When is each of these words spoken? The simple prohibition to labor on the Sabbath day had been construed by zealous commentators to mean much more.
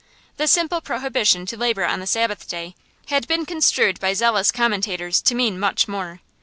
The 0.37 0.47
simple 0.47 0.81
prohibition 0.81 1.45
to 1.45 1.55
labor 1.55 1.85
on 1.85 1.99
the 1.99 2.07
Sabbath 2.07 2.49
day 2.49 2.73
had 3.09 3.27
been 3.27 3.45
construed 3.45 3.99
by 3.99 4.13
zealous 4.13 4.51
commentators 4.51 5.21
to 5.21 5.35
mean 5.35 5.59
much 5.59 5.87
more. 5.87 6.21